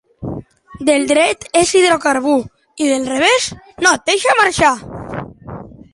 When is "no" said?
3.87-3.93